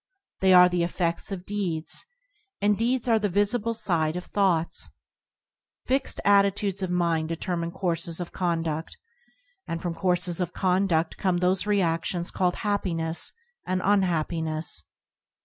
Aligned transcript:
They 0.39 0.51
are 0.51 0.67
the 0.67 0.81
efFedts 0.81 1.31
of 1.31 1.45
deeds, 1.45 2.05
and 2.59 2.75
deeds 2.75 3.07
are 3.07 3.19
the 3.19 3.29
visible 3.29 3.75
side 3.75 4.15
of 4.15 4.25
thoughts. 4.25 4.89
Fixed 5.85 6.19
attitudes 6.25 6.81
of 6.81 6.89
mind 6.89 7.29
deter 7.29 7.55
mine 7.55 7.69
courses 7.69 8.19
of 8.19 8.31
conduct, 8.31 8.97
and 9.67 9.79
from 9.79 9.93
courses 9.93 10.41
of 10.41 10.53
condu6l 10.53 11.17
come 11.17 11.37
those 11.37 11.67
reactions 11.67 12.31
called 12.31 12.55
hap 12.55 12.85
piness 12.85 13.31
and 13.63 13.79
unhappiness. 13.85 14.85